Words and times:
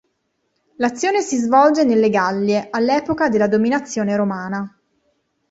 L'azione 0.77 1.21
si 1.21 1.37
svolge 1.37 1.83
nelle 1.83 2.09
Gallie, 2.09 2.69
all'epoca 2.71 3.29
della 3.29 3.47
dominazione 3.47 4.15
romana. 4.15 4.79